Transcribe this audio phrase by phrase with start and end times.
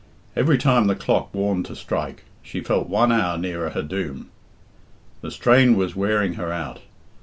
[0.35, 4.31] Every time the clock warned to strike, she felt one hour nearer her doom.
[5.21, 6.79] The strain was wearing her out.